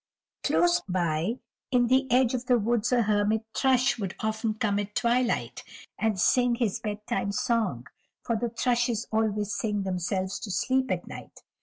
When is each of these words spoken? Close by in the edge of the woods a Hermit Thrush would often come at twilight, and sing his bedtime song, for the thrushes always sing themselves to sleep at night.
Close 0.43 0.81
by 0.89 1.35
in 1.69 1.85
the 1.85 2.11
edge 2.11 2.33
of 2.33 2.47
the 2.47 2.57
woods 2.57 2.91
a 2.91 3.03
Hermit 3.03 3.45
Thrush 3.55 3.99
would 3.99 4.15
often 4.19 4.55
come 4.55 4.79
at 4.79 4.95
twilight, 4.95 5.63
and 5.99 6.19
sing 6.19 6.55
his 6.55 6.79
bedtime 6.79 7.31
song, 7.31 7.85
for 8.23 8.35
the 8.35 8.49
thrushes 8.49 9.07
always 9.11 9.53
sing 9.55 9.83
themselves 9.83 10.39
to 10.39 10.49
sleep 10.49 10.89
at 10.89 11.05
night. 11.07 11.43